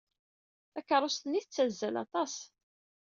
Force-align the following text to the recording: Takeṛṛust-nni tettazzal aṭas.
Takeṛṛust-nni 0.73 1.41
tettazzal 1.43 1.95
aṭas. 2.03 2.33